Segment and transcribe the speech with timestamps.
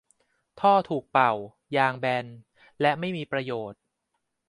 [0.59, 1.31] ท่อถูกเป่า
[1.75, 2.25] ยางแบน
[2.81, 3.79] และไม่มีประโยชน์